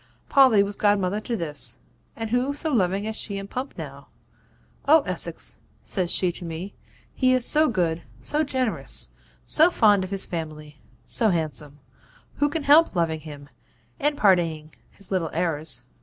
[0.29, 1.77] 'Polly was godmother to this,
[2.15, 4.07] and who so loving as she and Pump now?
[4.87, 6.73] "Oh, Essex," says she to me,
[7.13, 9.11] "he is so good, so generous,
[9.45, 11.77] so fond of his family; so handsome;
[12.37, 13.47] who can help loving him,
[13.99, 15.83] and pardoning his little errors?"